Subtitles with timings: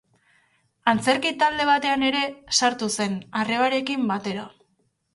[0.93, 2.23] Antzerki talde batean ere
[2.63, 4.53] sartu zen, arrebarekin batera.